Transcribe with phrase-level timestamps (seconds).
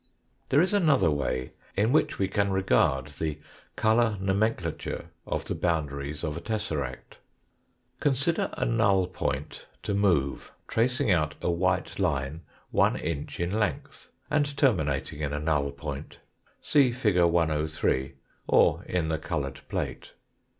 [0.49, 3.37] There is another way in which we can regard the
[3.75, 7.19] colour nomenclature of the boundaries of a tesseract.
[7.99, 12.41] Consider a null point to move tracing out a white line
[12.71, 16.17] one inch in length, and terminating in a null point,
[16.63, 17.19] see fig.
[17.23, 18.15] 103
[18.47, 20.13] or in the coloured plate.